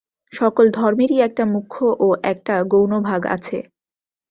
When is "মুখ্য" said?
1.45-1.77